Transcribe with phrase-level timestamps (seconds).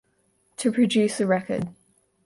[0.57, 1.69] To produce a record.